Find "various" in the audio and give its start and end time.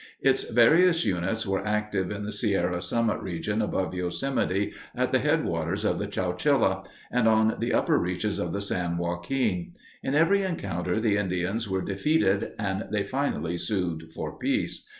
0.49-1.05